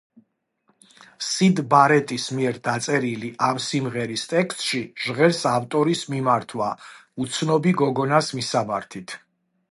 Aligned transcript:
სიდ 1.25 1.59
ბარეტის 1.73 2.23
მიერ 2.37 2.55
დაწერილი 2.67 3.29
ამ 3.47 3.59
სიმღერის 3.65 4.23
ტექსტში 4.31 4.81
ჟღერს 5.03 5.41
ავტორის 5.49 6.01
მიმართვა 6.13 6.71
უცნობი 7.25 7.75
გოგონას 7.83 8.31
მისამართით. 8.39 9.15